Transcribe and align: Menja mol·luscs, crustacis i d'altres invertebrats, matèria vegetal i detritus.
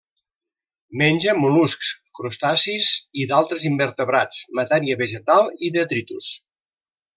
Menja 1.01 1.35
mol·luscs, 1.41 1.91
crustacis 2.21 2.89
i 3.25 3.29
d'altres 3.33 3.67
invertebrats, 3.71 4.41
matèria 4.61 4.99
vegetal 5.05 5.55
i 5.69 5.71
detritus. 5.81 6.35